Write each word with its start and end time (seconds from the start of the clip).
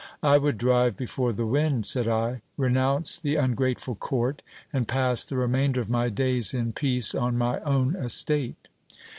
I 0.23 0.39
would 0.39 0.57
drive 0.57 0.97
before 0.97 1.31
the 1.31 1.45
wind, 1.45 1.85
said 1.85 2.07
I; 2.07 2.41
renounce 2.57 3.17
the 3.19 3.37
un 3.37 3.53
grateful 3.53 3.93
court, 3.93 4.41
and 4.73 4.87
pass 4.87 5.23
the 5.23 5.37
remainder 5.37 5.79
of 5.79 5.91
my 5.91 6.09
days 6.09 6.55
in 6.55 6.73
peace 6.73 7.13
on 7.13 7.37
my 7.37 7.59
own 7.59 7.95
estate. 7.95 8.67